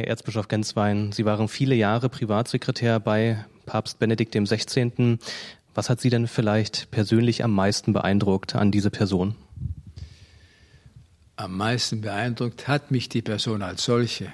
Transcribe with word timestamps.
Herr 0.00 0.08
Erzbischof 0.08 0.48
Genswein, 0.48 1.12
Sie 1.12 1.26
waren 1.26 1.46
viele 1.46 1.74
Jahre 1.74 2.08
Privatsekretär 2.08 3.00
bei 3.00 3.44
Papst 3.66 3.98
Benedikt 3.98 4.34
XVI. 4.34 5.18
Was 5.74 5.90
hat 5.90 6.00
Sie 6.00 6.08
denn 6.08 6.26
vielleicht 6.26 6.90
persönlich 6.90 7.44
am 7.44 7.54
meisten 7.54 7.92
beeindruckt 7.92 8.56
an 8.56 8.70
diese 8.70 8.88
Person? 8.88 9.34
Am 11.36 11.54
meisten 11.54 12.00
beeindruckt 12.00 12.66
hat 12.66 12.90
mich 12.90 13.10
die 13.10 13.20
Person 13.20 13.60
als 13.60 13.84
solche. 13.84 14.32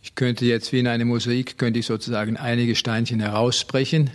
Ich 0.00 0.14
könnte 0.14 0.46
jetzt 0.46 0.72
wie 0.72 0.78
in 0.78 0.86
einem 0.86 1.08
Mosaik, 1.08 1.58
könnte 1.58 1.80
ich 1.80 1.84
sozusagen 1.84 2.38
einige 2.38 2.74
Steinchen 2.74 3.20
herausbrechen 3.20 4.08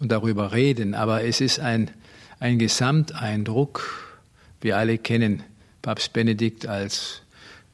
und 0.00 0.10
darüber 0.10 0.50
reden, 0.50 0.94
aber 0.94 1.22
es 1.22 1.40
ist 1.40 1.60
ein, 1.60 1.92
ein 2.40 2.58
Gesamteindruck. 2.58 4.18
Wir 4.60 4.76
alle 4.76 4.98
kennen 4.98 5.44
Papst 5.82 6.12
Benedikt 6.14 6.66
als 6.66 7.22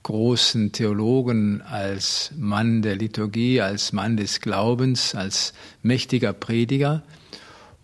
großen 0.03 0.73
Theologen, 0.73 1.62
als 1.62 2.32
Mann 2.37 2.82
der 2.82 2.96
Liturgie, 2.96 3.60
als 3.60 3.93
Mann 3.93 4.16
des 4.16 4.41
Glaubens, 4.41 5.15
als 5.15 5.52
mächtiger 5.83 6.33
Prediger 6.33 7.02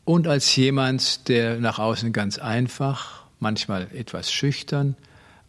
und 0.05 0.27
als 0.27 0.55
jemand, 0.57 1.29
der 1.29 1.61
nach 1.61 1.79
außen 1.79 2.13
ganz 2.13 2.39
einfach, 2.39 3.25
manchmal 3.41 3.89
etwas 3.95 4.33
schüchtern, 4.33 4.97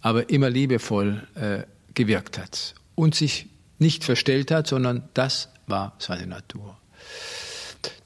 aber 0.02 0.30
immer 0.30 0.50
liebevoll 0.50 1.28
äh, 1.36 1.64
gewirkt 1.94 2.38
hat 2.38 2.76
und 2.96 3.16
sich 3.16 3.48
nicht 3.80 4.04
verstellt 4.04 4.52
hat, 4.52 4.68
sondern 4.68 5.10
das 5.14 5.50
war 5.68 5.96
seine 6.00 6.28
Natur. 6.28 6.78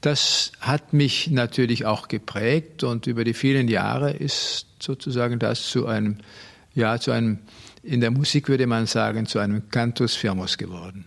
Das 0.00 0.52
hat 0.60 0.92
mich 0.92 1.30
natürlich 1.30 1.84
auch 1.84 2.08
geprägt 2.08 2.84
und 2.84 3.06
über 3.06 3.24
die 3.24 3.34
vielen 3.34 3.68
Jahre 3.68 4.12
ist 4.12 4.66
sozusagen 4.78 5.38
das 5.38 5.68
zu 5.68 5.86
einem, 5.86 6.18
ja, 6.74 7.00
zu 7.00 7.10
einem, 7.10 7.38
in 7.84 8.00
der 8.00 8.10
Musik 8.10 8.48
würde 8.48 8.66
man 8.66 8.86
sagen, 8.86 9.26
zu 9.26 9.38
einem 9.38 9.68
Cantus 9.68 10.14
Firmus 10.14 10.58
geworden. 10.58 11.06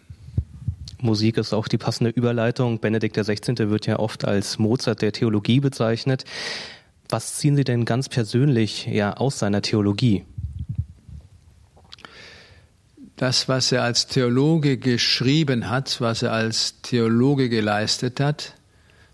Musik 1.00 1.38
ist 1.38 1.54
auch 1.54 1.68
die 1.68 1.78
passende 1.78 2.12
Überleitung. 2.12 2.80
Benedikt 2.80 3.18
XVI. 3.18 3.70
wird 3.70 3.86
ja 3.86 4.00
oft 4.00 4.26
als 4.26 4.58
Mozart 4.58 5.02
der 5.02 5.12
Theologie 5.12 5.60
bezeichnet. 5.60 6.24
Was 7.10 7.38
ziehen 7.38 7.56
Sie 7.56 7.64
denn 7.64 7.86
ganz 7.86 8.10
persönlich 8.10 8.88
ja 8.88 9.14
aus 9.14 9.40
seiner 9.40 9.62
Theologie? 9.62 10.24
das, 13.18 13.50
was 13.50 13.72
er 13.72 13.84
als 13.84 14.08
Theologe 14.08 14.78
geschrieben 14.78 15.70
hat, 15.70 16.00
was 16.00 16.22
er 16.22 16.32
als 16.32 16.82
Theologe 16.82 17.50
geleistet 17.50 18.20
hat, 18.20 18.54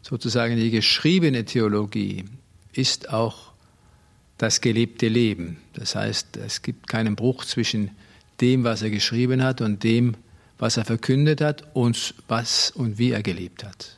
sozusagen 0.02 0.58
die 0.58 0.70
geschriebene 0.70 1.46
Theologie, 1.46 2.26
ist 2.74 3.10
auch 3.12 3.53
das 4.38 4.62
gelebte 4.62 5.08
Leben. 5.08 5.58
Das 5.74 5.96
heißt, 5.96 6.38
es 6.38 6.62
gibt 6.62 6.88
keinen 6.88 7.16
Bruch 7.16 7.46
zwischen 7.46 7.92
dem, 8.42 8.64
was 8.64 8.82
er 8.82 8.90
geschrieben 8.90 9.44
hat 9.44 9.62
und 9.62 9.84
dem, 9.84 10.16
was 10.58 10.78
er 10.78 10.86
verkündet 10.86 11.42
hat 11.42 11.64
und 11.74 12.16
was 12.28 12.72
und 12.72 12.98
wie 12.98 13.12
er 13.12 13.24
gelebt 13.24 13.64
hat. 13.64 13.98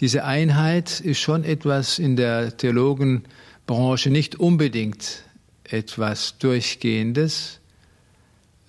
Diese 0.00 0.24
Einheit 0.24 1.00
ist 1.00 1.20
schon 1.20 1.44
etwas 1.44 1.98
in 1.98 2.16
der 2.16 2.56
Theologenbranche 2.56 4.10
nicht 4.10 4.36
unbedingt 4.36 5.22
etwas 5.64 6.38
Durchgehendes, 6.38 7.60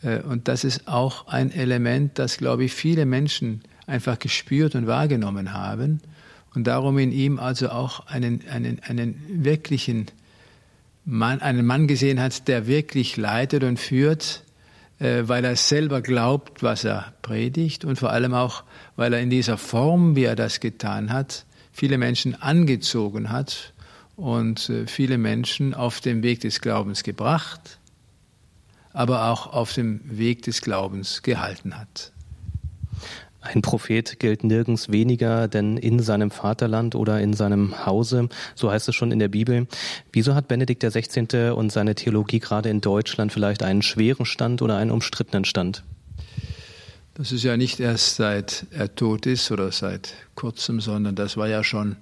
äh, 0.04 0.20
und 0.20 0.48
das 0.48 0.64
ist 0.64 0.88
auch 0.88 1.28
ein 1.28 1.52
Element, 1.52 2.20
das, 2.20 2.38
glaube 2.38 2.66
ich, 2.66 2.74
viele 2.74 3.06
Menschen 3.06 3.62
einfach 3.88 4.20
gespürt 4.20 4.76
und 4.76 4.88
wahrgenommen 4.88 5.54
haben 5.54 6.02
und 6.56 6.66
darum 6.66 6.98
in 6.98 7.12
ihm 7.12 7.40
also 7.40 7.70
auch 7.70 8.08
einen, 8.08 8.48
einen, 8.50 8.80
einen 8.82 9.44
wirklichen 9.44 10.08
Mann, 11.06 11.42
einen 11.42 11.66
Mann 11.66 11.88
gesehen 11.88 12.20
hat, 12.20 12.48
der 12.48 12.68
wirklich 12.68 13.18
leitet 13.18 13.64
und 13.64 13.80
führt, 13.80 14.44
äh, 15.00 15.24
weil 15.26 15.44
er 15.44 15.56
selber 15.56 16.02
glaubt, 16.02 16.64
was 16.64 16.84
er 16.84 17.14
predigt 17.22 17.86
und 17.86 17.98
vor 17.98 18.12
allem 18.12 18.34
auch, 18.34 18.64
weil 18.96 19.14
er 19.14 19.20
in 19.20 19.30
dieser 19.30 19.58
Form, 19.58 20.16
wie 20.16 20.24
er 20.24 20.36
das 20.36 20.60
getan 20.60 21.12
hat, 21.12 21.46
viele 21.72 21.98
Menschen 21.98 22.42
angezogen 22.42 23.32
hat 23.32 23.74
und 24.16 24.70
äh, 24.70 24.88
viele 24.88 25.18
Menschen 25.18 25.74
auf 25.74 26.00
den 26.00 26.24
Weg 26.24 26.42
des 26.42 26.62
Glaubens 26.62 27.04
gebracht 27.04 27.80
aber 28.94 29.30
auch 29.30 29.48
auf 29.48 29.74
dem 29.74 30.00
Weg 30.04 30.44
des 30.44 30.62
Glaubens 30.62 31.24
gehalten 31.24 31.78
hat. 31.78 32.13
Ein 33.44 33.62
Prophet 33.62 34.20
gilt 34.22 34.46
nirgends 34.46 34.90
weniger 34.90 35.50
denn 35.50 35.76
in 35.76 36.00
seinem 36.00 36.32
Vaterland 36.32 36.96
oder 36.96 37.20
in 37.20 37.34
seinem 37.34 37.86
Hause, 37.86 38.30
so 38.56 38.72
heißt 38.72 38.88
es 38.88 38.96
schon 38.96 39.12
in 39.12 39.20
der 39.20 39.28
Bibel. 39.28 39.68
Wieso 40.14 40.34
hat 40.34 40.48
Benedikt 40.48 40.82
XVI. 40.82 41.52
und 41.52 41.70
seine 41.70 41.94
Theologie 41.94 42.40
gerade 42.40 42.70
in 42.70 42.80
Deutschland 42.80 43.34
vielleicht 43.34 43.62
einen 43.62 43.82
schweren 43.82 44.26
Stand 44.26 44.62
oder 44.62 44.78
einen 44.78 44.92
umstrittenen 44.92 45.44
Stand? 45.44 45.84
Das 47.16 47.34
ist 47.34 47.44
ja 47.44 47.58
nicht 47.58 47.82
erst 47.82 48.16
seit 48.16 48.66
er 48.72 48.96
tot 48.96 49.26
ist 49.26 49.52
oder 49.52 49.74
seit 49.74 50.14
kurzem, 50.36 50.80
sondern 50.80 51.16
das 51.16 51.36
war 51.36 51.50
ja 51.50 51.66
schon 51.66 51.98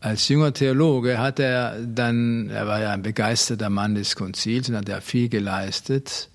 als 0.00 0.26
junger 0.26 0.52
Theologe 0.52 1.18
hat 1.18 1.38
er 1.38 1.78
dann, 1.80 2.50
er 2.50 2.66
war 2.66 2.80
ja 2.80 2.90
ein 2.90 3.02
begeisterter 3.02 3.70
Mann 3.70 3.94
des 3.94 4.16
Konzils 4.16 4.68
und 4.68 4.74
hat 4.74 4.88
ja 4.88 5.00
viel 5.00 5.28
geleistet. 5.28 6.28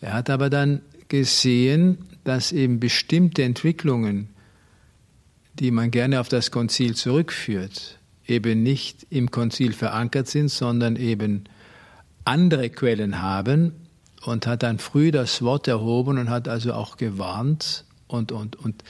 Er 0.00 0.12
hat 0.12 0.30
aber 0.30 0.48
dann 0.48 0.82
gesehen, 1.08 1.98
dass 2.28 2.52
eben 2.52 2.78
bestimmte 2.78 3.42
Entwicklungen, 3.42 4.28
die 5.54 5.70
man 5.70 5.90
gerne 5.90 6.20
auf 6.20 6.28
das 6.28 6.50
Konzil 6.50 6.94
zurückführt, 6.94 7.98
eben 8.26 8.62
nicht 8.62 9.06
im 9.10 9.30
Konzil 9.30 9.72
verankert 9.72 10.28
sind, 10.28 10.48
sondern 10.48 10.96
eben 10.96 11.44
andere 12.24 12.70
Quellen 12.70 13.22
haben 13.22 13.72
und 14.24 14.46
hat 14.46 14.62
dann 14.62 14.78
früh 14.78 15.10
das 15.10 15.42
Wort 15.42 15.66
erhoben 15.66 16.18
und 16.18 16.30
hat 16.30 16.46
also 16.48 16.74
auch 16.74 16.96
gewarnt 16.96 17.84
und, 18.06 18.30
und, 18.30 18.56
und 18.56 18.84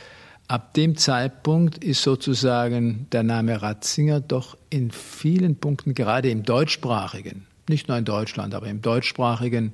Ab 0.49 0.73
dem 0.73 0.97
Zeitpunkt 0.97 1.85
ist 1.85 2.03
sozusagen 2.03 3.07
der 3.13 3.23
Name 3.23 3.61
Ratzinger 3.61 4.21
doch 4.21 4.57
in 4.71 4.91
vielen 4.91 5.57
Punkten, 5.57 5.93
gerade 5.93 6.31
im 6.31 6.43
deutschsprachigen, 6.43 7.47
nicht 7.69 7.89
nur 7.89 7.97
in 7.97 8.05
Deutschland, 8.05 8.55
aber 8.55 8.67
im 8.67 8.83
deutschsprachigen 8.83 9.73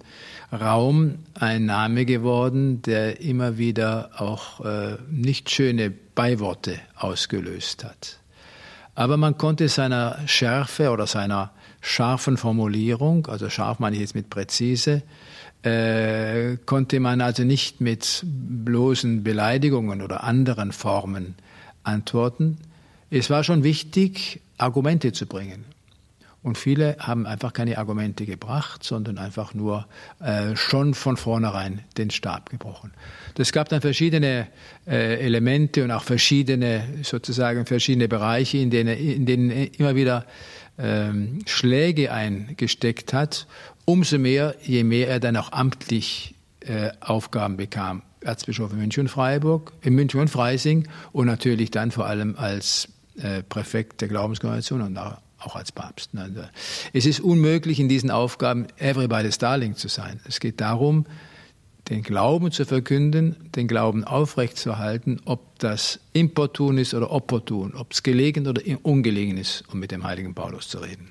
Raum 0.53 1.17
ein 1.35 1.67
Name 1.67 2.05
geworden, 2.05 2.83
der 2.83 3.21
immer 3.21 3.59
wieder 3.59 4.11
auch 4.17 4.65
äh, 4.65 4.97
nicht 5.11 5.51
schöne 5.51 5.91
Beiworte 5.91 6.79
ausgelöst 6.97 7.85
hat. 7.85 8.19
Aber 8.95 9.17
man 9.17 9.39
konnte 9.39 9.69
seiner 9.69 10.19
Schärfe 10.27 10.91
oder 10.91 11.07
seiner 11.07 11.51
scharfen 11.81 12.37
Formulierung, 12.37 13.27
also 13.27 13.51
scharf 13.51 13.79
meine 13.79 13.97
ich 13.97 14.01
jetzt 14.01 14.15
mit 14.15 14.31
präzise, 14.31 15.03
äh, 15.63 16.57
konnte 16.67 17.01
man 17.01 17.21
also 17.21 17.43
nicht 17.43 17.81
mit 17.81 18.23
bloßen 18.25 19.23
Beleidigungen 19.25 20.03
oder 20.03 20.25
anderen 20.25 20.73
Formen 20.73 21.35
antworten. 21.83 22.59
Es 23.11 23.31
war 23.31 23.45
schon 23.45 23.65
wichtig, 23.65 24.41
Argumente 24.59 25.13
zu 25.13 25.27
bringen. 25.27 25.65
Und 26.45 26.57
viele 26.57 26.97
haben 27.01 27.27
einfach 27.27 27.53
keine 27.53 27.79
Argumente 27.79 28.25
gebracht, 28.25 28.85
sondern 28.85 29.19
einfach 29.19 29.53
nur 29.53 29.89
äh, 30.21 30.55
schon 30.55 30.95
von 30.95 31.17
vornherein 31.17 31.81
den 31.97 32.11
Stab 32.11 32.51
gebrochen. 32.51 32.93
Es 33.37 33.51
gab 33.51 33.69
dann 33.71 33.81
verschiedene 33.81 34.47
äh, 34.87 35.19
Elemente 35.25 35.83
und 35.83 35.91
auch 35.91 36.05
verschiedene, 36.05 36.85
sozusagen 37.03 37.67
verschiedene 37.67 38.07
Bereiche, 38.07 38.59
in 38.59 38.71
denen, 38.71 38.97
in 38.97 39.27
denen 39.27 39.51
immer 39.51 39.97
wieder 39.97 40.27
ähm, 40.79 41.41
Schläge 41.47 42.13
eingesteckt 42.13 43.13
hat 43.13 43.47
Umso 43.87 44.19
mehr, 44.19 44.55
je 44.63 44.83
mehr 44.83 45.09
er 45.09 45.21
dann 45.21 45.37
auch 45.37 45.53
amtlich 45.53 46.35
äh, 46.61 46.91
Aufgaben 47.01 47.57
bekam. 47.57 48.03
Erzbischof 48.21 48.73
in 48.73 48.79
München 48.79 49.03
und 49.03 49.09
Freiburg, 49.09 49.73
in 49.83 49.95
München 49.95 50.21
und 50.21 50.29
Freising 50.29 50.89
und 51.13 51.27
natürlich 51.27 51.71
dann 51.71 51.91
vor 51.91 52.07
allem 52.07 52.37
als 52.39 52.89
äh, 53.19 53.43
Präfekt 53.43 54.01
der 54.01 54.09
Glaubenskongregation 54.09 54.81
und 54.81 54.97
auch 54.97 55.19
als 55.53 55.71
Papst. 55.73 56.11
Es 56.93 57.07
ist 57.07 57.21
unmöglich, 57.21 57.79
in 57.79 57.89
diesen 57.89 58.11
Aufgaben 58.11 58.67
everybody's 58.79 59.39
darling 59.39 59.77
zu 59.77 59.89
sein. 59.89 60.21
Es 60.27 60.41
geht 60.41 60.61
darum, 60.61 61.07
den 61.91 62.03
Glauben 62.03 62.51
zu 62.51 62.65
verkünden, 62.65 63.37
den 63.55 63.69
Glauben 63.69 64.05
aufrechtzuerhalten, 64.05 65.21
ob 65.27 65.59
das 65.59 66.01
importun 66.15 66.79
ist 66.79 66.95
oder 66.95 67.11
opportun, 67.11 67.75
ob 67.75 67.93
es 67.93 68.03
gelegen 68.03 68.47
oder 68.47 68.63
ungelegen 68.83 69.37
ist, 69.37 69.65
um 69.71 69.81
mit 69.81 69.91
dem 69.91 70.05
heiligen 70.05 70.35
Paulus 70.35 70.69
zu 70.69 70.79
reden. 70.79 71.11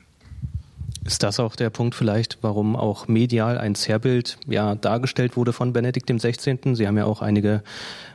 Ist 1.06 1.22
das 1.22 1.40
auch 1.40 1.56
der 1.56 1.70
Punkt 1.70 1.96
vielleicht, 1.96 2.40
warum 2.42 2.76
auch 2.76 3.08
medial 3.08 3.58
ein 3.58 3.76
Zerrbild 3.76 4.38
ja 4.48 4.74
dargestellt 4.76 5.36
wurde 5.36 5.54
von 5.54 5.74
Benedikt 5.74 6.10
dem 6.10 6.18
16.? 6.18 6.76
Sie 6.76 6.88
haben 6.88 6.98
ja 6.98 7.06
auch 7.06 7.22
einige 7.22 7.62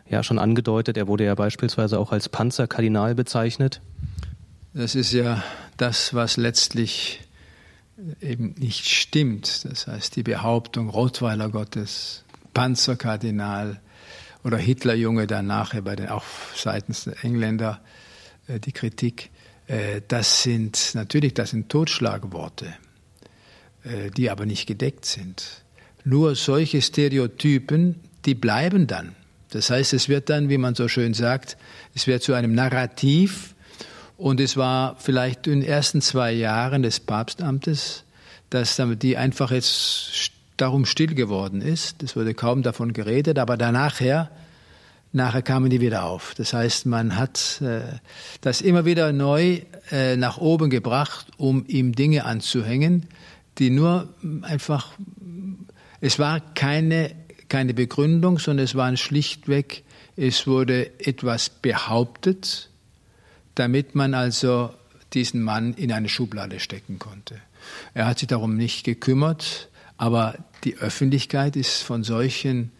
ja 0.09 0.23
schon 0.23 0.39
angedeutet, 0.39 0.97
er 0.97 1.07
wurde 1.07 1.25
ja 1.25 1.35
beispielsweise 1.35 1.99
auch 1.99 2.13
als 2.13 2.31
Panzerkardinal 2.31 3.15
bezeichnet. 3.15 3.83
Das 4.73 4.95
ist 4.95 5.13
ja 5.13 5.43
das, 5.79 6.13
was 6.15 6.37
letztlich 6.37 7.21
eben 8.21 8.55
nicht 8.59 8.89
stimmt. 8.89 9.65
Das 9.65 9.87
heißt, 9.87 10.17
die 10.17 10.23
Behauptung 10.23 10.89
Rottweiler 10.89 11.49
Gottes, 11.49 12.25
Panzerkardinal 12.55 13.81
oder 14.45 14.57
Hitlerjunge 14.57 15.27
nachher 15.43 15.83
bei 15.83 15.97
den 15.97 16.09
auch 16.09 16.25
seitens 16.55 17.05
der 17.05 17.25
Engländer 17.25 17.81
äh, 18.47 18.61
die 18.61 18.73
Kritik. 18.73 19.31
Äh, 19.67 20.03
das 20.07 20.43
sind 20.43 20.95
natürlich, 20.95 21.35
das 21.35 21.51
sind 21.51 21.69
Totschlagworte, 21.69 22.73
äh, 23.85 24.11
die 24.11 24.31
aber 24.31 24.47
nicht 24.47 24.67
gedeckt 24.67 25.05
sind. 25.05 25.63
Nur 26.05 26.35
solche 26.37 26.81
Stereotypen, 26.81 27.97
die 28.25 28.35
bleiben 28.35 28.87
dann. 28.87 29.15
Das 29.51 29.71
heißt, 29.71 29.93
es 29.93 30.09
wird 30.09 30.31
dann, 30.31 30.49
wie 30.49 30.59
man 30.59 30.75
so 30.75 30.89
schön 30.89 31.15
sagt, 31.15 31.57
es 31.95 32.07
wird 32.07 32.23
zu 32.23 32.35
einem 32.35 32.55
Narrativ. 32.55 33.55
Und 34.19 34.41
es 34.41 34.57
war 34.57 34.97
vielleicht 34.99 35.47
in 35.47 35.61
den 35.61 35.69
ersten 35.69 36.01
zwei 36.01 36.33
Jahren 36.33 36.83
des 36.83 36.99
Papstamtes, 36.99 38.03
dass 38.51 38.83
die 39.01 39.17
einfach 39.17 39.53
jetzt 39.53 40.33
darum 40.57 40.87
still 40.87 41.15
geworden 41.15 41.63
ist. 41.63 42.03
Es 42.03 42.17
wurde 42.17 42.35
kaum 42.35 42.65
davon 42.65 42.93
geredet, 42.93 43.39
aber 43.39 43.57
danach 43.57 44.01
her, 44.01 44.29
nachher 45.13 45.43
kamen 45.43 45.71
die 45.71 45.81
wieder 45.81 46.03
auf. 46.03 46.35
Das 46.37 46.53
heißt, 46.53 46.87
man 46.87 47.17
hat 47.17 47.63
äh, 47.63 47.83
das 48.41 48.61
immer 48.61 48.85
wieder 48.85 49.13
neu 49.13 49.61
äh, 49.93 50.17
nach 50.17 50.39
oben 50.39 50.69
gebracht, 50.69 51.29
um 51.37 51.65
ihm 51.69 51.95
Dinge 51.95 52.25
anzuhängen, 52.25 53.07
die 53.59 53.71
nur 53.71 54.09
einfach, 54.43 54.95
es 56.01 56.19
war 56.19 56.41
keine, 56.55 57.13
keine 57.49 57.73
Begründung, 57.73 58.41
sondern 58.41 58.65
es 58.65 58.75
waren 58.75 58.97
schlichtweg, 58.97 59.85
es 60.17 60.49
wurde 60.49 60.91
etwas 60.99 61.51
behauptet, 61.51 62.68
damit 63.59 63.95
man 63.95 64.15
also 64.15 64.71
diesen 65.13 65.43
Mann 65.43 65.75
in 65.75 65.93
eine 65.93 66.09
Schublade 66.09 66.61
stecken 66.61 66.99
konnte. 66.99 67.37
Er 67.95 68.07
hat 68.07 68.19
sich 68.19 68.29
darum 68.29 68.57
nicht 68.57 68.85
gekümmert, 68.85 69.69
aber 69.97 70.37
die 70.65 70.77
Öffentlichkeit 70.77 71.57
ist 71.57 71.83
von 71.83 72.05
solchen 72.05 72.71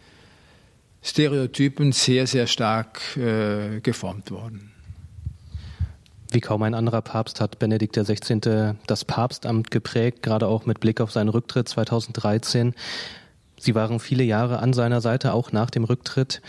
Stereotypen 1.01 1.91
sehr, 1.91 2.27
sehr 2.27 2.47
stark 2.47 3.17
äh, 3.17 3.79
geformt 3.81 4.31
worden. 4.31 4.71
Wie 6.31 6.41
kaum 6.41 6.61
ein 6.63 6.75
anderer 6.75 7.01
Papst 7.01 7.41
hat 7.41 7.57
Benedikt 7.57 7.95
XVI. 7.95 8.75
das 8.85 9.03
Papstamt 9.03 9.71
geprägt, 9.71 10.21
gerade 10.21 10.47
auch 10.47 10.65
mit 10.65 10.79
Blick 10.79 11.01
auf 11.01 11.11
seinen 11.11 11.29
Rücktritt 11.29 11.67
2013. 11.67 12.75
Sie 13.59 13.75
waren 13.75 13.99
viele 13.99 14.23
Jahre 14.23 14.59
an 14.59 14.73
seiner 14.73 15.01
Seite, 15.01 15.33
auch 15.33 15.51
nach 15.51 15.71
dem 15.71 15.83
Rücktritt. 15.83 16.41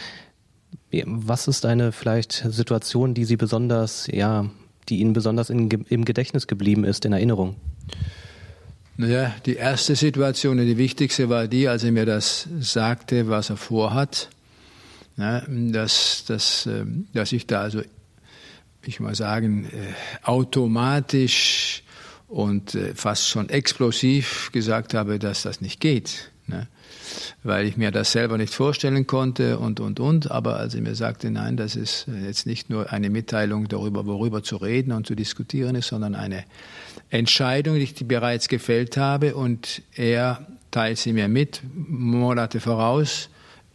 Was 1.04 1.48
ist 1.48 1.64
eine 1.66 1.92
vielleicht 1.92 2.32
Situation, 2.32 3.14
die 3.14 3.24
Sie 3.24 3.36
besonders, 3.36 4.08
ja, 4.10 4.50
die 4.88 4.98
Ihnen 4.98 5.12
besonders 5.12 5.50
in, 5.50 5.68
im 5.68 6.04
Gedächtnis 6.04 6.46
geblieben 6.46 6.84
ist, 6.84 7.04
in 7.04 7.12
Erinnerung? 7.12 7.56
Naja, 8.96 9.34
die 9.46 9.54
erste 9.54 9.96
Situation, 9.96 10.58
die 10.58 10.76
wichtigste 10.76 11.28
war 11.28 11.48
die, 11.48 11.68
als 11.68 11.84
er 11.84 11.92
mir 11.92 12.06
das 12.06 12.48
sagte, 12.60 13.28
was 13.28 13.50
er 13.50 13.56
vorhat, 13.56 14.28
ja, 15.16 15.42
dass, 15.48 16.24
dass, 16.26 16.66
ähm, 16.66 17.06
dass 17.14 17.32
ich 17.32 17.46
da 17.46 17.62
also 17.62 17.82
ich 18.86 19.00
mal 19.00 19.14
sagen, 19.14 19.66
äh, 19.66 19.92
automatisch 20.22 21.82
und 22.28 22.74
äh, 22.74 22.94
fast 22.94 23.28
schon 23.28 23.48
explosiv 23.48 24.50
gesagt 24.52 24.94
habe, 24.94 25.18
dass 25.18 25.42
das 25.42 25.60
nicht 25.60 25.80
geht. 25.80 26.30
Ne? 26.50 26.68
Weil 27.42 27.66
ich 27.66 27.78
mir 27.78 27.90
das 27.90 28.12
selber 28.12 28.36
nicht 28.36 28.52
vorstellen 28.52 29.06
konnte 29.06 29.58
und, 29.58 29.80
und, 29.80 29.98
und. 29.98 30.30
Aber 30.30 30.56
als 30.56 30.74
er 30.74 30.82
mir 30.82 30.94
sagte, 30.94 31.30
nein, 31.30 31.56
das 31.56 31.74
ist 31.76 32.06
jetzt 32.22 32.46
nicht 32.46 32.68
nur 32.68 32.92
eine 32.92 33.08
Mitteilung 33.08 33.68
darüber, 33.68 34.04
worüber 34.04 34.42
zu 34.42 34.56
reden 34.56 34.92
und 34.92 35.06
zu 35.06 35.14
diskutieren 35.14 35.74
ist, 35.74 35.88
sondern 35.88 36.14
eine 36.14 36.44
Entscheidung, 37.08 37.76
die 37.76 37.82
ich 37.82 37.94
bereits 38.06 38.48
gefällt 38.48 38.98
habe 38.98 39.34
und 39.34 39.80
er 39.94 40.46
teilt 40.70 40.98
sie 40.98 41.14
mir 41.14 41.28
mit, 41.28 41.62
Monate 41.74 42.60
voraus, 42.60 43.30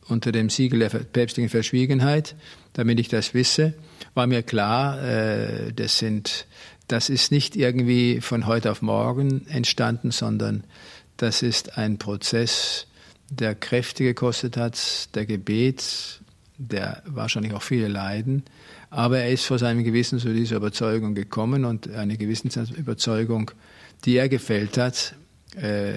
unter 0.08 0.32
dem 0.32 0.52
Siegel 0.52 0.80
der 0.80 0.90
päpstlichen 0.90 1.50
Verschwiegenheit, 1.50 2.36
damit 2.74 3.00
ich 3.00 3.08
das 3.08 3.34
wisse 3.34 3.74
war 4.16 4.28
mir 4.28 4.42
klar, 4.42 5.04
äh, 5.04 5.74
das 5.74 6.00
sind, 6.00 6.48
das 6.88 7.10
ist 7.10 7.32
nicht 7.32 7.56
irgendwie 7.56 8.22
von 8.22 8.48
heute 8.48 8.72
auf 8.72 8.82
morgen 8.82 9.46
entstanden, 9.48 10.10
sondern 10.10 10.64
das 11.18 11.42
ist 11.42 11.78
ein 11.78 11.98
Prozess, 11.98 12.88
der 13.30 13.56
Kräfte 13.56 14.04
gekostet 14.04 14.58
hat, 14.58 15.16
der 15.16 15.26
Gebet, 15.26 16.22
der 16.58 17.02
wahrscheinlich 17.06 17.54
auch 17.54 17.62
viele 17.62 17.88
leiden. 17.88 18.44
Aber 18.90 19.20
er 19.20 19.30
ist 19.30 19.46
vor 19.46 19.60
seinem 19.60 19.84
Gewissen 19.84 20.20
zu 20.20 20.34
dieser 20.34 20.58
Überzeugung 20.58 21.16
gekommen 21.16 21.66
und 21.66 21.90
eine 21.90 22.18
Gewissensüberzeugung, 22.18 23.52
die 24.06 24.16
er 24.16 24.30
gefällt 24.30 24.78
hat, 24.78 25.16
äh, 25.56 25.96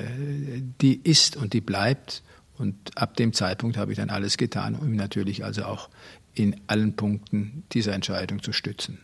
die 0.81 1.01
ist 1.03 1.37
und 1.37 1.53
die 1.53 1.61
bleibt. 1.61 2.23
Und 2.57 2.97
ab 2.97 3.17
dem 3.17 3.33
Zeitpunkt 3.33 3.77
habe 3.77 3.93
ich 3.93 3.99
dann 3.99 4.11
alles 4.11 4.37
getan, 4.37 4.75
um 4.75 4.97
natürlich 4.97 5.45
also 5.45 5.65
auch 5.65 5.89
in 6.35 6.57
allen 6.67 6.97
Punkten 6.97 7.65
dieser 7.73 7.93
Entscheidung 7.93 8.43
zu 8.43 8.53
stützen. 8.53 8.99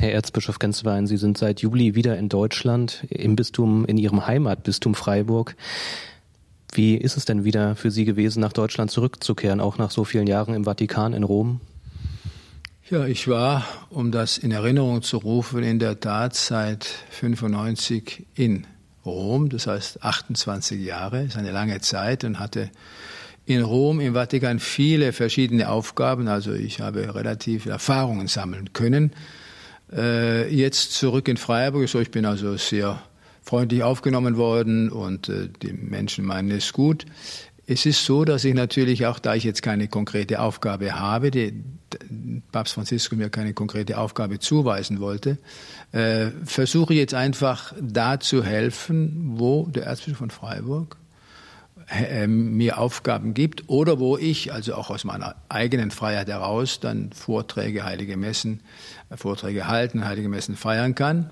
Herr 0.00 0.12
Erzbischof 0.12 0.60
Genswein, 0.60 1.08
Sie 1.08 1.16
sind 1.16 1.36
seit 1.36 1.60
Juli 1.60 1.96
wieder 1.96 2.16
in 2.18 2.28
Deutschland, 2.28 3.04
im 3.10 3.34
Bistum, 3.34 3.84
in 3.84 3.98
Ihrem 3.98 4.28
Heimatbistum 4.28 4.94
Freiburg. 4.94 5.56
Wie 6.72 6.94
ist 6.94 7.16
es 7.16 7.24
denn 7.24 7.42
wieder 7.42 7.74
für 7.74 7.90
Sie 7.90 8.04
gewesen, 8.04 8.38
nach 8.38 8.52
Deutschland 8.52 8.92
zurückzukehren, 8.92 9.60
auch 9.60 9.76
nach 9.76 9.90
so 9.90 10.04
vielen 10.04 10.28
Jahren 10.28 10.54
im 10.54 10.62
Vatikan 10.62 11.14
in 11.14 11.24
Rom? 11.24 11.60
Ja, 12.88 13.06
ich 13.06 13.26
war, 13.26 13.66
um 13.90 14.12
das 14.12 14.38
in 14.38 14.52
Erinnerung 14.52 15.02
zu 15.02 15.16
rufen, 15.16 15.64
in 15.64 15.80
der 15.80 15.98
Tat 15.98 16.36
seit 16.36 16.84
95 16.84 18.24
in 18.36 18.68
Rom, 19.04 19.48
das 19.48 19.66
heißt 19.66 20.04
28 20.04 20.80
Jahre, 20.80 21.24
ist 21.24 21.36
eine 21.36 21.50
lange 21.50 21.80
Zeit 21.80 22.22
und 22.22 22.38
hatte 22.38 22.70
in 23.46 23.62
Rom, 23.62 23.98
im 23.98 24.14
Vatikan 24.14 24.60
viele 24.60 25.12
verschiedene 25.12 25.68
Aufgaben. 25.68 26.28
Also 26.28 26.52
ich 26.52 26.80
habe 26.80 27.16
relativ 27.16 27.66
Erfahrungen 27.66 28.28
sammeln 28.28 28.72
können. 28.72 29.10
Äh, 29.92 30.54
jetzt 30.54 30.92
zurück 30.92 31.28
in 31.28 31.36
Freiburg. 31.36 31.88
So, 31.88 32.00
ich 32.00 32.10
bin 32.10 32.24
also 32.24 32.56
sehr 32.56 33.00
freundlich 33.42 33.82
aufgenommen 33.82 34.36
worden 34.36 34.90
und 34.90 35.28
äh, 35.28 35.48
die 35.62 35.72
Menschen 35.72 36.24
meinen 36.24 36.50
es 36.50 36.72
gut. 36.72 37.06
Es 37.66 37.84
ist 37.84 38.04
so, 38.04 38.24
dass 38.24 38.44
ich 38.44 38.54
natürlich 38.54 39.06
auch, 39.06 39.18
da 39.18 39.34
ich 39.34 39.44
jetzt 39.44 39.62
keine 39.62 39.88
konkrete 39.88 40.40
Aufgabe 40.40 40.98
habe, 40.98 41.30
die 41.30 41.62
Papst 42.50 42.74
Franziskus 42.74 43.18
mir 43.18 43.28
keine 43.28 43.52
konkrete 43.52 43.98
Aufgabe 43.98 44.38
zuweisen 44.38 45.00
wollte, 45.00 45.36
äh, 45.92 46.28
versuche 46.44 46.94
jetzt 46.94 47.12
einfach 47.14 47.74
da 47.80 48.20
zu 48.20 48.42
helfen, 48.42 49.32
wo 49.38 49.66
der 49.66 49.84
Erzbischof 49.84 50.18
von 50.18 50.30
Freiburg 50.30 50.96
äh, 51.90 52.26
mir 52.26 52.78
Aufgaben 52.78 53.34
gibt 53.34 53.68
oder 53.68 53.98
wo 53.98 54.18
ich, 54.18 54.52
also 54.52 54.74
auch 54.74 54.90
aus 54.90 55.04
meiner 55.04 55.36
eigenen 55.48 55.90
Freiheit 55.90 56.28
heraus, 56.28 56.80
dann 56.80 57.12
Vorträge, 57.12 57.84
heilige 57.84 58.16
Messen, 58.16 58.60
äh, 59.10 59.16
Vorträge 59.16 59.68
halten, 59.68 60.04
heilige 60.04 60.28
Messen 60.28 60.56
feiern 60.56 60.94
kann. 60.94 61.30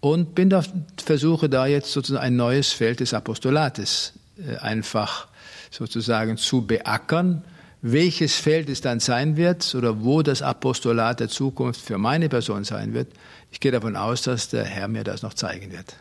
Und 0.00 0.34
bin 0.34 0.50
da, 0.50 0.64
versuche 0.96 1.48
da 1.48 1.66
jetzt 1.66 1.92
sozusagen 1.92 2.24
ein 2.24 2.36
neues 2.36 2.72
Feld 2.72 2.98
des 2.98 3.14
Apostolates 3.14 4.14
äh, 4.36 4.56
einfach 4.56 5.28
sozusagen 5.70 6.36
zu 6.36 6.66
beackern. 6.66 7.44
Welches 7.80 8.34
Feld 8.36 8.68
es 8.68 8.80
dann 8.80 9.00
sein 9.00 9.36
wird 9.36 9.74
oder 9.74 10.02
wo 10.02 10.22
das 10.22 10.42
Apostolat 10.42 11.20
der 11.20 11.28
Zukunft 11.28 11.80
für 11.80 11.98
meine 11.98 12.28
Person 12.28 12.64
sein 12.64 12.94
wird, 12.94 13.12
ich 13.50 13.60
gehe 13.60 13.70
davon 13.70 13.96
aus, 13.96 14.22
dass 14.22 14.48
der 14.48 14.64
Herr 14.64 14.88
mir 14.88 15.04
das 15.04 15.22
noch 15.22 15.34
zeigen 15.34 15.70
wird. 15.70 15.94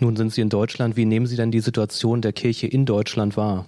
Nun 0.00 0.16
sind 0.16 0.32
Sie 0.32 0.40
in 0.40 0.48
Deutschland. 0.48 0.96
Wie 0.96 1.04
nehmen 1.04 1.26
Sie 1.26 1.36
denn 1.36 1.50
die 1.50 1.60
Situation 1.60 2.22
der 2.22 2.32
Kirche 2.32 2.66
in 2.66 2.86
Deutschland 2.86 3.36
wahr? 3.36 3.66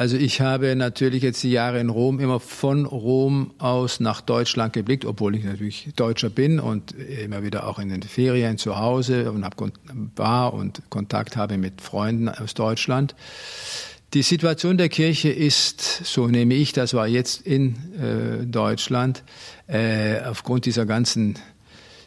Also 0.00 0.16
ich 0.16 0.40
habe 0.40 0.74
natürlich 0.76 1.22
jetzt 1.22 1.42
die 1.42 1.50
Jahre 1.50 1.78
in 1.78 1.90
Rom 1.90 2.20
immer 2.20 2.40
von 2.40 2.86
Rom 2.86 3.52
aus 3.58 4.00
nach 4.00 4.22
Deutschland 4.22 4.72
geblickt, 4.72 5.04
obwohl 5.04 5.36
ich 5.36 5.44
natürlich 5.44 5.90
Deutscher 5.94 6.30
bin 6.30 6.58
und 6.58 6.92
immer 6.92 7.42
wieder 7.42 7.66
auch 7.66 7.78
in 7.78 7.90
den 7.90 8.02
Ferien 8.02 8.56
zu 8.56 8.78
Hause 8.78 9.30
und 9.30 9.44
hab, 9.44 9.56
war 10.16 10.54
und 10.54 10.80
Kontakt 10.88 11.36
habe 11.36 11.58
mit 11.58 11.82
Freunden 11.82 12.30
aus 12.30 12.54
Deutschland. 12.54 13.14
Die 14.14 14.22
Situation 14.22 14.78
der 14.78 14.88
Kirche 14.88 15.28
ist, 15.28 15.82
so 15.82 16.28
nehme 16.28 16.54
ich 16.54 16.72
das 16.72 16.94
war 16.94 17.06
jetzt 17.06 17.46
in 17.46 17.76
äh, 18.00 18.46
Deutschland, 18.46 19.22
äh, 19.66 20.18
aufgrund 20.22 20.64
dieser 20.64 20.86
ganzen 20.86 21.38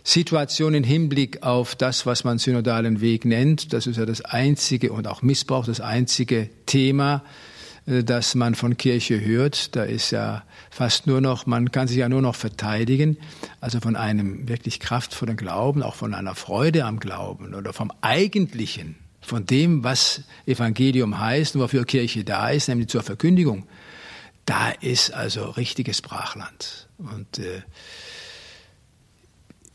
Situation 0.03 0.73
im 0.73 0.83
Hinblick 0.83 1.43
auf 1.43 1.75
das, 1.75 2.05
was 2.05 2.25
man 2.25 2.37
synodalen 2.37 2.99
Weg 2.99 3.23
nennt. 3.23 3.71
Das 3.71 3.87
ist 3.87 3.97
ja 3.97 4.05
das 4.05 4.21
einzige 4.21 4.91
und 4.91 5.07
auch 5.07 5.21
Missbrauch, 5.21 5.65
das 5.65 5.79
einzige 5.79 6.49
Thema, 6.65 7.23
äh, 7.85 8.03
das 8.03 8.35
man 8.35 8.55
von 8.55 8.75
Kirche 8.75 9.23
hört. 9.23 9.75
Da 9.77 9.83
ist 9.83 10.11
ja 10.11 10.43
fast 10.69 11.07
nur 11.07 11.21
noch, 11.21 11.45
man 11.45 11.71
kann 11.71 11.87
sich 11.87 11.97
ja 11.97 12.09
nur 12.09 12.21
noch 12.21 12.35
verteidigen. 12.35 13.17
Also 13.61 13.79
von 13.79 13.95
einem 13.95 14.49
wirklich 14.49 14.81
kraftvollen 14.81 15.37
Glauben, 15.37 15.81
auch 15.81 15.95
von 15.95 16.13
einer 16.13 16.35
Freude 16.35 16.83
am 16.83 16.99
Glauben 16.99 17.53
oder 17.53 17.71
vom 17.71 17.91
Eigentlichen, 18.01 18.97
von 19.21 19.45
dem, 19.45 19.85
was 19.85 20.23
Evangelium 20.45 21.17
heißt 21.17 21.55
und 21.55 21.61
wofür 21.61 21.85
Kirche 21.85 22.25
da 22.25 22.49
ist, 22.49 22.67
nämlich 22.67 22.89
zur 22.89 23.03
Verkündigung. 23.03 23.67
Da 24.45 24.71
ist 24.71 25.13
also 25.13 25.51
richtiges 25.51 26.01
Brachland. 26.01 26.89
Und 26.97 27.39
äh, 27.39 27.61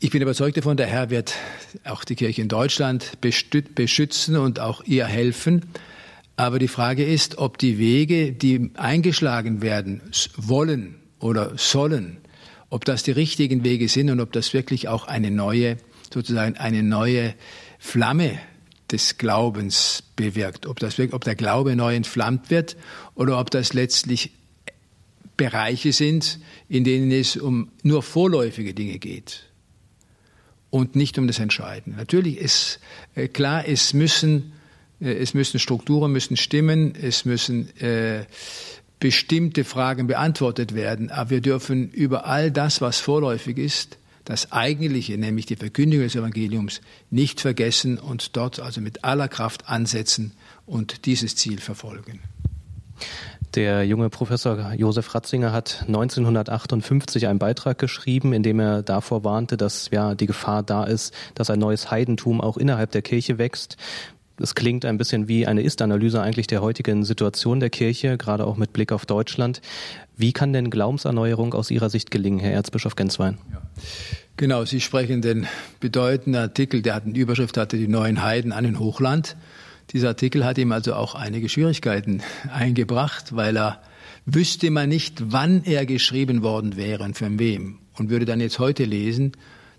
ich 0.01 0.11
bin 0.11 0.21
überzeugt 0.21 0.55
davon, 0.55 0.77
der 0.77 0.87
Herr 0.87 1.09
wird 1.09 1.33
auch 1.83 2.05
die 2.05 2.15
Kirche 2.15 2.41
in 2.41 2.47
Deutschland 2.47 3.17
beschützen 3.19 4.37
und 4.37 4.59
auch 4.61 4.81
ihr 4.85 5.05
helfen. 5.05 5.65
Aber 6.37 6.57
die 6.57 6.69
Frage 6.69 7.03
ist, 7.03 7.37
ob 7.37 7.57
die 7.57 7.77
Wege, 7.77 8.31
die 8.31 8.71
eingeschlagen 8.75 9.61
werden 9.61 10.01
wollen 10.37 10.95
oder 11.19 11.57
sollen, 11.57 12.17
ob 12.69 12.85
das 12.85 13.03
die 13.03 13.11
richtigen 13.11 13.65
Wege 13.65 13.89
sind 13.89 14.09
und 14.09 14.21
ob 14.21 14.31
das 14.31 14.53
wirklich 14.53 14.87
auch 14.87 15.05
eine 15.05 15.31
neue, 15.31 15.75
sozusagen 16.13 16.55
eine 16.55 16.81
neue 16.81 17.35
Flamme 17.77 18.39
des 18.89 19.17
Glaubens 19.17 20.03
bewirkt. 20.15 20.65
Ob, 20.65 20.79
das, 20.79 20.97
ob 21.11 21.25
der 21.25 21.35
Glaube 21.35 21.75
neu 21.75 21.93
entflammt 21.93 22.49
wird 22.49 22.77
oder 23.15 23.37
ob 23.37 23.51
das 23.51 23.73
letztlich 23.73 24.31
Bereiche 25.35 25.91
sind, 25.91 26.39
in 26.69 26.85
denen 26.85 27.11
es 27.11 27.35
um 27.35 27.69
nur 27.83 28.01
vorläufige 28.01 28.73
Dinge 28.73 28.97
geht 28.97 29.48
und 30.69 30.95
nicht 30.95 31.17
um 31.17 31.27
das 31.27 31.39
Entscheidende. 31.39 31.97
Natürlich 31.97 32.37
ist 32.37 32.79
äh, 33.15 33.27
klar, 33.27 33.67
es 33.67 33.93
müssen, 33.93 34.53
äh, 35.01 35.13
es 35.13 35.33
müssen 35.33 35.59
Strukturen 35.59 36.11
müssen 36.11 36.37
stimmen, 36.37 36.93
es 36.95 37.25
müssen 37.25 37.75
äh, 37.79 38.25
bestimmte 38.99 39.63
Fragen 39.63 40.07
beantwortet 40.07 40.75
werden, 40.75 41.09
aber 41.09 41.29
wir 41.29 41.41
dürfen 41.41 41.89
über 41.89 42.25
all 42.25 42.51
das, 42.51 42.81
was 42.81 42.99
vorläufig 42.99 43.57
ist, 43.57 43.97
das 44.25 44.51
Eigentliche, 44.51 45.17
nämlich 45.17 45.47
die 45.47 45.55
Verkündigung 45.55 46.05
des 46.05 46.15
Evangeliums, 46.15 46.81
nicht 47.09 47.41
vergessen 47.41 47.97
und 47.97 48.35
dort 48.35 48.59
also 48.59 48.79
mit 48.81 49.03
aller 49.03 49.27
Kraft 49.27 49.67
ansetzen 49.67 50.33
und 50.67 51.05
dieses 51.07 51.35
Ziel 51.35 51.59
verfolgen. 51.59 52.19
Der 53.55 53.83
junge 53.83 54.09
Professor 54.09 54.73
Josef 54.77 55.15
Ratzinger 55.15 55.51
hat 55.51 55.83
1958 55.87 57.27
einen 57.27 57.39
Beitrag 57.39 57.79
geschrieben, 57.79 58.31
in 58.31 58.43
dem 58.43 58.59
er 58.59 58.83
davor 58.83 59.23
warnte, 59.23 59.57
dass 59.57 59.89
ja 59.91 60.13
die 60.13 60.27
Gefahr 60.27 60.61
da 60.61 60.83
ist, 60.83 61.13
dass 61.33 61.49
ein 61.49 61.57
neues 61.57 61.89
Heidentum 61.89 62.41
auch 62.41 62.57
innerhalb 62.57 62.91
der 62.91 63.01
Kirche 63.01 63.39
wächst. 63.39 63.77
Es 64.41 64.55
klingt 64.55 64.85
ein 64.85 64.97
bisschen 64.97 65.27
wie 65.27 65.47
eine 65.47 65.63
Ist-Analyse 65.63 66.21
eigentlich 66.21 66.47
der 66.47 66.61
heutigen 66.61 67.03
Situation 67.03 67.59
der 67.59 67.69
Kirche, 67.69 68.17
gerade 68.17 68.45
auch 68.45 68.55
mit 68.55 68.71
Blick 68.71 68.91
auf 68.91 69.05
Deutschland. 69.05 69.61
Wie 70.15 70.31
kann 70.31 70.53
denn 70.53 70.69
Glaubenserneuerung 70.69 71.53
aus 71.53 71.71
Ihrer 71.71 71.89
Sicht 71.89 72.11
gelingen, 72.11 72.39
Herr 72.39 72.53
Erzbischof 72.53 72.95
Genswein? 72.95 73.39
Ja. 73.51 73.61
Genau, 74.37 74.63
Sie 74.63 74.79
sprechen 74.79 75.21
den 75.21 75.47
bedeutenden 75.81 76.41
Artikel, 76.41 76.81
der 76.81 76.95
hat 76.95 77.05
eine 77.05 77.17
Überschrift 77.17 77.57
hatte, 77.57 77.77
die 77.77 77.89
neuen 77.89 78.23
Heiden 78.23 78.53
an 78.53 78.63
den 78.63 78.79
Hochland. 78.79 79.35
Dieser 79.91 80.09
Artikel 80.09 80.45
hat 80.45 80.57
ihm 80.57 80.71
also 80.71 80.93
auch 80.93 81.15
einige 81.15 81.49
Schwierigkeiten 81.49 82.21
eingebracht, 82.53 83.35
weil 83.35 83.57
er 83.57 83.81
wüsste 84.25 84.69
man 84.69 84.89
nicht, 84.89 85.31
wann 85.31 85.63
er 85.63 85.85
geschrieben 85.85 86.43
worden 86.43 86.75
wäre 86.75 87.03
und 87.03 87.17
von 87.17 87.39
wem. 87.39 87.79
Und 87.97 88.09
würde 88.09 88.25
dann 88.25 88.39
jetzt 88.39 88.59
heute 88.59 88.85
lesen, 88.85 89.33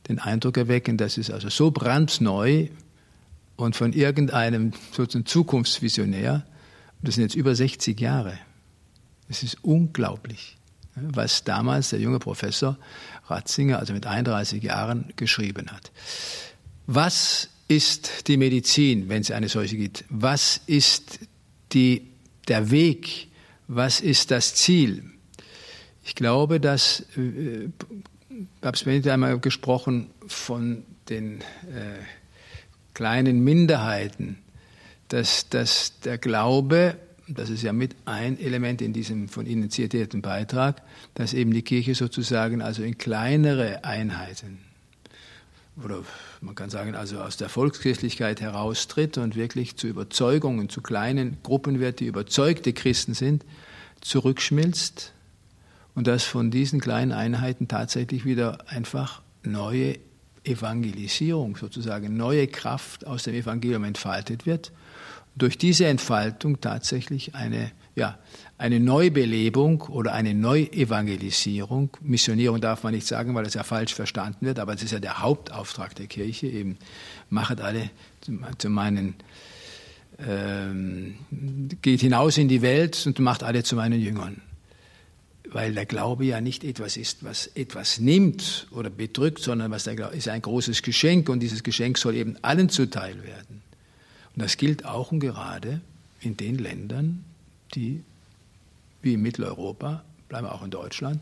den 0.09 0.19
Eindruck 0.19 0.57
erwecken, 0.57 0.97
das 0.97 1.17
ist 1.17 1.31
also 1.31 1.49
so 1.49 1.71
brandneu 1.71 2.69
und 3.57 3.76
von 3.76 3.93
irgendeinem 3.93 4.73
sozusagen 4.93 5.26
Zukunftsvisionär. 5.26 6.45
Das 7.02 7.14
sind 7.14 7.23
jetzt 7.23 7.35
über 7.35 7.55
60 7.55 7.99
Jahre. 8.00 8.38
Es 9.29 9.43
ist 9.43 9.62
unglaublich, 9.62 10.59
was 10.97 11.45
damals 11.45 11.90
der 11.90 12.00
junge 12.00 12.19
Professor 12.19 12.76
Ratzinger, 13.26 13.79
also 13.79 13.93
mit 13.93 14.07
31 14.07 14.62
Jahren, 14.62 15.12
geschrieben 15.17 15.71
hat. 15.71 15.93
Was 16.87 17.49
ist 17.71 18.27
die 18.27 18.37
Medizin, 18.37 19.09
wenn 19.09 19.21
es 19.21 19.31
eine 19.31 19.49
solche 19.49 19.77
gibt? 19.77 20.05
Was 20.09 20.61
ist 20.67 21.21
die, 21.73 22.09
der 22.49 22.71
Weg? 22.73 23.29
Was 23.69 24.00
ist 24.00 24.33
das 24.33 24.57
Ziel? 24.57 25.05
Ich 26.05 26.17
glaube, 26.17 26.59
dass 26.59 27.05
äh, 27.17 27.69
Papst 28.61 28.85
Benedikt 28.85 29.07
einmal 29.07 29.39
gesprochen 29.39 30.11
von 30.27 30.83
den 31.09 31.43
äh, 31.43 32.03
kleinen 32.93 33.45
Minderheiten, 33.45 34.39
dass, 35.07 35.49
dass 35.49 36.00
der 36.00 36.19
Glaube, 36.19 36.97
das 37.29 37.50
ist 37.50 37.62
ja 37.62 37.73
mit 37.73 37.95
ein 38.05 38.37
Element 38.41 38.83
in 38.83 38.93
diesem 38.93 39.29
von 39.29 39.47
Ihnen 39.47 39.71
zitierten 39.71 40.23
Beitrag, 40.23 40.83
dass 41.15 41.35
eben 41.35 41.53
die 41.53 41.62
Kirche 41.62 41.95
sozusagen 41.95 42.62
also 42.62 42.83
in 42.83 42.99
kleinere 42.99 43.85
Einheiten 43.85 44.59
oder 45.85 46.03
man 46.41 46.55
kann 46.55 46.71
sagen, 46.71 46.95
also 46.95 47.21
aus 47.21 47.37
der 47.37 47.49
Volkskirchlichkeit 47.49 48.41
heraustritt 48.41 49.19
und 49.19 49.37
wirklich 49.37 49.77
zu 49.77 49.87
Überzeugungen, 49.87 50.69
zu 50.69 50.81
kleinen 50.81 51.39
Gruppen 51.43 51.81
wird, 51.81 52.01
die 52.01 52.07
überzeugte 52.07 52.73
Christen 52.73 53.15
sind, 53.15 53.45
zurückschmilzt 54.01 55.13
und 55.95 56.07
dass 56.07 56.25
von 56.25 56.51
diesen 56.51 56.81
kleinen 56.81 57.13
Einheiten 57.13 57.69
tatsächlich 57.69 58.25
wieder 58.25 58.69
einfach 58.69 59.23
neue 59.43 59.99
Evangelisierung, 60.45 61.57
sozusagen 61.57 62.17
neue 62.17 62.47
Kraft 62.47 63.07
aus 63.07 63.25
dem 63.25 63.35
Evangelium 63.35 63.85
entfaltet 63.85 64.47
wird. 64.47 64.73
Durch 65.37 65.57
diese 65.57 65.87
Entfaltung 65.87 66.61
tatsächlich 66.61 67.35
eine, 67.35 67.71
ja, 67.95 68.19
eine 68.59 68.81
Neubelebung 68.81 69.83
oder 69.83 70.13
eine 70.13 70.35
Neuevangelisierung. 70.35 71.97
Missionierung 72.03 72.61
darf 72.61 72.83
man 72.83 72.95
nicht 72.95 73.07
sagen, 73.07 73.35
weil 73.35 73.45
das 73.45 73.55
ja 73.55 73.63
falsch 73.63 73.95
verstanden 73.95 74.45
wird, 74.47 74.59
aber 74.59 74.75
es 74.75 74.83
ist 74.83 74.93
ja 74.93 74.99
der 74.99 75.21
Hauptauftrag 75.21 75.95
der 75.95 76.07
Kirche, 76.07 76.47
eben 76.47 76.77
machet 77.31 77.61
alle 77.61 77.91
zu 78.59 78.69
meinen, 78.69 79.15
ähm, 80.19 81.15
geht 81.81 82.01
hinaus 82.01 82.37
in 82.37 82.49
die 82.49 82.61
Welt 82.61 83.07
und 83.07 83.19
macht 83.21 83.43
alle 83.43 83.63
zu 83.63 83.77
meinen 83.77 84.01
Jüngern 84.01 84.43
weil 85.53 85.75
der 85.75 85.87
Glaube 85.87 86.25
ja 86.25 86.41
nicht 86.41 86.65
etwas 86.65 86.97
ist, 86.97 87.25
was 87.25 87.49
etwas 87.49 87.99
nimmt 87.99 88.67
oder 88.71 88.91
bedrückt, 88.91 89.43
sondern 89.43 89.71
was 89.71 89.85
der 89.85 89.97
Glaube 89.97 90.17
ist 90.17 90.29
ein 90.29 90.43
großes 90.43 90.83
Geschenk 90.83 91.29
und 91.29 91.41
dieses 91.41 91.63
Geschenk 91.63 91.99
soll 91.99 92.15
eben 92.15 92.37
allen 92.43 92.69
zuteil 92.69 93.23
werden. 93.25 93.63
Und 94.41 94.45
das 94.45 94.57
gilt 94.57 94.87
auch 94.87 95.13
und 95.13 95.21
gerade 95.21 95.83
in 96.23 96.35
den 96.35 96.57
Ländern, 96.57 97.27
die 97.75 98.03
wie 99.03 99.13
in 99.13 99.21
Mitteleuropa, 99.21 100.03
bleiben 100.31 100.47
wir 100.47 100.55
auch 100.55 100.65
in 100.65 100.71
Deutschland, 100.71 101.21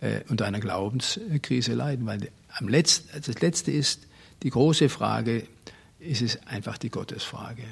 äh, 0.00 0.20
unter 0.28 0.46
einer 0.46 0.60
Glaubenskrise 0.60 1.74
leiden. 1.74 2.06
Weil 2.06 2.30
am 2.58 2.68
Letzt, 2.68 3.08
das 3.26 3.40
Letzte 3.40 3.72
ist 3.72 4.06
die 4.44 4.50
große 4.50 4.88
Frage, 4.88 5.48
ist 5.98 6.22
es 6.22 6.46
einfach 6.46 6.78
die 6.78 6.90
Gottesfrage. 6.90 7.64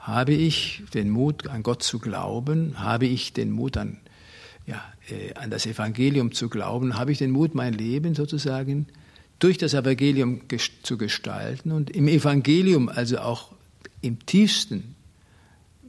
Habe 0.00 0.34
ich 0.34 0.82
den 0.92 1.08
Mut, 1.08 1.48
an 1.48 1.62
Gott 1.62 1.82
zu 1.82 1.98
glauben? 1.98 2.78
Habe 2.78 3.06
ich 3.06 3.32
den 3.32 3.50
Mut, 3.50 3.78
an 3.78 3.96
ja, 4.66 4.84
äh, 5.08 5.32
an 5.36 5.48
das 5.48 5.64
Evangelium 5.64 6.32
zu 6.32 6.50
glauben, 6.50 6.98
habe 6.98 7.12
ich 7.12 7.16
den 7.18 7.30
Mut, 7.30 7.54
mein 7.54 7.72
Leben 7.72 8.14
sozusagen 8.14 8.88
durch 9.38 9.56
das 9.56 9.72
Evangelium 9.72 10.42
zu 10.82 10.98
gestalten 10.98 11.72
und 11.72 11.88
im 11.88 12.08
Evangelium 12.08 12.90
also 12.90 13.20
auch 13.20 13.55
im 14.00 14.24
tiefsten 14.26 14.94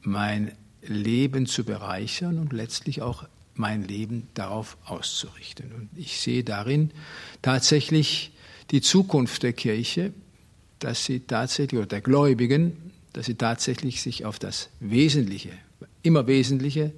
mein 0.01 0.51
Leben 0.81 1.45
zu 1.45 1.63
bereichern 1.63 2.39
und 2.39 2.53
letztlich 2.53 3.01
auch 3.01 3.27
mein 3.55 3.83
Leben 3.83 4.27
darauf 4.33 4.77
auszurichten. 4.85 5.71
Und 5.73 5.89
ich 5.95 6.19
sehe 6.19 6.43
darin 6.43 6.91
tatsächlich 7.41 8.31
die 8.71 8.81
Zukunft 8.81 9.43
der 9.43 9.53
Kirche, 9.53 10.13
dass 10.79 11.05
sie 11.05 11.21
tatsächlich, 11.21 11.79
oder 11.79 11.87
der 11.87 12.01
Gläubigen, 12.01 12.93
dass 13.13 13.25
sie 13.25 13.35
tatsächlich 13.35 14.01
sich 14.01 14.25
auf 14.25 14.39
das 14.39 14.69
Wesentliche, 14.79 15.51
immer 16.03 16.27
Wesentliche 16.27 16.93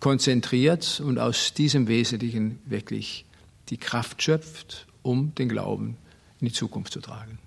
konzentriert 0.00 1.00
und 1.00 1.18
aus 1.18 1.54
diesem 1.54 1.86
Wesentlichen 1.86 2.58
wirklich 2.64 3.24
die 3.68 3.76
Kraft 3.76 4.22
schöpft, 4.22 4.86
um 5.02 5.34
den 5.36 5.48
Glauben 5.48 5.96
in 6.40 6.48
die 6.48 6.52
Zukunft 6.52 6.92
zu 6.92 7.00
tragen. 7.00 7.38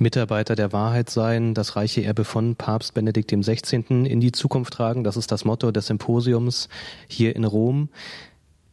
Mitarbeiter 0.00 0.56
der 0.56 0.72
Wahrheit 0.72 1.10
sein, 1.10 1.52
das 1.52 1.76
reiche 1.76 2.02
Erbe 2.02 2.24
von 2.24 2.56
Papst 2.56 2.94
Benedikt 2.94 3.32
XVI. 3.32 3.84
in 4.06 4.20
die 4.20 4.32
Zukunft 4.32 4.72
tragen. 4.72 5.04
Das 5.04 5.18
ist 5.18 5.30
das 5.30 5.44
Motto 5.44 5.70
des 5.70 5.86
Symposiums 5.86 6.70
hier 7.06 7.36
in 7.36 7.44
Rom. 7.44 7.90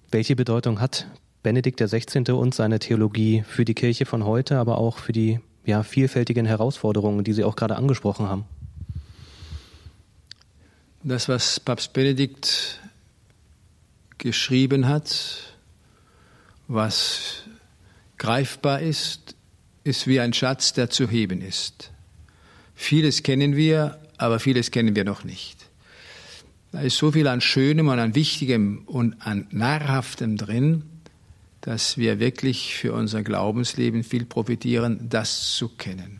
Welche 0.09 0.37
Bedeutung 0.37 0.79
hat 0.79 1.05
Benedikt 1.43 1.81
XVI. 1.81 2.31
und 2.31 2.55
seine 2.55 2.79
Theologie 2.79 3.43
für 3.45 3.65
die 3.65 3.73
Kirche 3.73 4.05
von 4.05 4.23
heute, 4.23 4.57
aber 4.57 4.77
auch 4.77 4.99
für 4.99 5.11
die 5.11 5.41
ja, 5.65 5.83
vielfältigen 5.83 6.45
Herausforderungen, 6.45 7.25
die 7.25 7.33
Sie 7.33 7.43
auch 7.43 7.57
gerade 7.57 7.75
angesprochen 7.75 8.27
haben? 8.27 8.45
Das, 11.03 11.27
was 11.27 11.59
Papst 11.59 11.91
Benedikt 11.91 12.79
geschrieben 14.17 14.87
hat, 14.87 15.55
was 16.69 17.43
greifbar 18.17 18.79
ist, 18.79 19.36
ist 19.87 20.07
wie 20.07 20.19
ein 20.19 20.33
Schatz, 20.33 20.73
der 20.73 20.89
zu 20.89 21.07
heben 21.07 21.41
ist. 21.41 21.91
Vieles 22.75 23.23
kennen 23.23 23.55
wir, 23.55 23.99
aber 24.17 24.39
vieles 24.39 24.71
kennen 24.71 24.95
wir 24.95 25.03
noch 25.03 25.23
nicht. 25.23 25.65
Da 26.71 26.81
ist 26.81 26.97
so 26.97 27.11
viel 27.11 27.27
an 27.27 27.41
Schönem 27.41 27.87
und 27.87 27.97
an 27.97 28.13
Wichtigem 28.13 28.83
und 28.85 29.15
an 29.25 29.47
Nahrhaftem 29.51 30.37
drin, 30.37 30.83
dass 31.61 31.97
wir 31.97 32.19
wirklich 32.19 32.75
für 32.75 32.93
unser 32.93 33.23
Glaubensleben 33.23 34.03
viel 34.03 34.25
profitieren, 34.25 35.07
das 35.09 35.55
zu 35.55 35.69
kennen. 35.69 36.19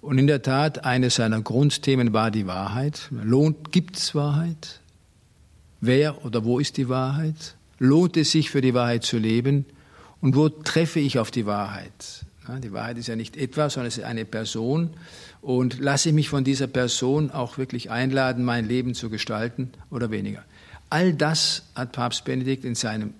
Und 0.00 0.18
in 0.18 0.26
der 0.26 0.42
Tat, 0.42 0.84
eines 0.84 1.16
seiner 1.16 1.42
Grundthemen 1.42 2.12
war 2.12 2.30
die 2.30 2.46
Wahrheit. 2.46 3.08
Lohnt, 3.10 3.70
gibt 3.70 3.98
es 3.98 4.14
Wahrheit? 4.14 4.80
Wer 5.80 6.24
oder 6.24 6.44
wo 6.44 6.58
ist 6.58 6.78
die 6.78 6.88
Wahrheit? 6.88 7.56
Lohnt 7.78 8.16
es 8.16 8.32
sich 8.32 8.50
für 8.50 8.60
die 8.60 8.74
Wahrheit 8.74 9.04
zu 9.04 9.18
leben? 9.18 9.66
Und 10.20 10.36
wo 10.36 10.48
treffe 10.48 11.00
ich 11.00 11.18
auf 11.18 11.30
die 11.30 11.46
Wahrheit? 11.46 12.24
Die 12.58 12.72
Wahrheit 12.72 12.98
ist 12.98 13.06
ja 13.06 13.16
nicht 13.16 13.36
etwas, 13.36 13.74
sondern 13.74 13.88
es 13.88 13.98
ist 13.98 14.04
eine 14.04 14.24
Person. 14.24 14.90
Und 15.40 15.78
lasse 15.78 16.08
ich 16.08 16.14
mich 16.14 16.28
von 16.28 16.44
dieser 16.44 16.66
Person 16.66 17.30
auch 17.30 17.58
wirklich 17.58 17.90
einladen, 17.90 18.44
mein 18.44 18.66
Leben 18.66 18.94
zu 18.94 19.10
gestalten 19.10 19.70
oder 19.90 20.10
weniger? 20.10 20.44
All 20.90 21.14
das 21.14 21.62
hat 21.74 21.92
Papst 21.92 22.24
Benedikt 22.24 22.64
in 22.64 22.74
seinem 22.74 23.14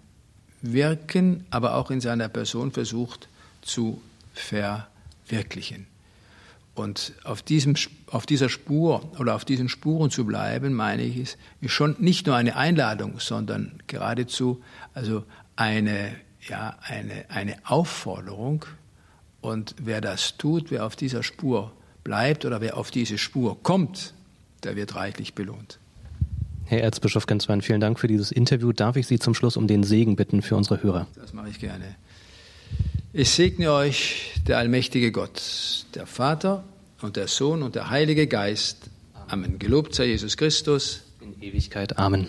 Wirken, 0.62 1.46
aber 1.50 1.76
auch 1.76 1.90
in 1.90 2.00
seiner 2.00 2.28
Person 2.28 2.72
versucht 2.72 3.28
zu 3.62 4.02
verwirklichen. 4.34 5.86
Und 6.74 7.12
auf, 7.24 7.42
diesem, 7.42 7.74
auf 8.06 8.26
dieser 8.26 8.48
Spur 8.48 9.12
oder 9.18 9.34
auf 9.34 9.44
diesen 9.44 9.68
Spuren 9.68 10.10
zu 10.10 10.24
bleiben, 10.24 10.72
meine 10.72 11.02
ich, 11.02 11.16
ist, 11.18 11.38
ist 11.60 11.72
schon 11.72 11.96
nicht 11.98 12.26
nur 12.26 12.36
eine 12.36 12.56
Einladung, 12.56 13.20
sondern 13.20 13.82
geradezu 13.86 14.62
also 14.94 15.24
eine, 15.56 16.16
ja, 16.48 16.78
eine, 16.82 17.26
eine 17.28 17.56
Aufforderung. 17.64 18.64
Und 19.40 19.74
wer 19.80 20.00
das 20.00 20.36
tut, 20.36 20.70
wer 20.70 20.84
auf 20.84 20.96
dieser 20.96 21.22
Spur 21.22 21.72
bleibt 22.04 22.44
oder 22.44 22.60
wer 22.60 22.76
auf 22.76 22.90
diese 22.90 23.18
Spur 23.18 23.62
kommt, 23.62 24.14
der 24.64 24.76
wird 24.76 24.94
reichlich 24.94 25.34
belohnt. 25.34 25.78
Herr 26.66 26.82
Erzbischof 26.82 27.26
Genswein, 27.26 27.62
vielen 27.62 27.80
Dank 27.80 27.98
für 27.98 28.06
dieses 28.06 28.30
Interview. 28.30 28.72
Darf 28.72 28.96
ich 28.96 29.06
Sie 29.06 29.18
zum 29.18 29.34
Schluss 29.34 29.56
um 29.56 29.66
den 29.66 29.82
Segen 29.82 30.14
bitten 30.16 30.40
für 30.40 30.56
unsere 30.56 30.82
Hörer? 30.82 31.06
Das 31.16 31.32
mache 31.32 31.48
ich 31.48 31.58
gerne. 31.58 31.96
Ich 33.12 33.30
segne 33.30 33.72
euch 33.72 34.34
der 34.46 34.58
allmächtige 34.58 35.10
Gott, 35.10 35.42
der 35.94 36.06
Vater 36.06 36.62
und 37.02 37.16
der 37.16 37.26
Sohn 37.26 37.64
und 37.64 37.74
der 37.74 37.90
Heilige 37.90 38.28
Geist. 38.28 38.88
Amen. 39.26 39.58
Gelobt 39.58 39.94
sei 39.94 40.06
Jesus 40.06 40.36
Christus. 40.36 41.02
In 41.20 41.42
Ewigkeit. 41.42 41.98
Amen. 41.98 42.28